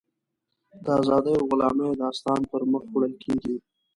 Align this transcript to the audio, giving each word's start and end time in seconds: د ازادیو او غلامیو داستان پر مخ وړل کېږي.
د 0.83 0.85
ازادیو 1.01 1.37
او 1.39 1.47
غلامیو 1.51 1.99
داستان 2.03 2.39
پر 2.51 2.61
مخ 2.71 2.83
وړل 2.93 3.13
کېږي. 3.23 3.55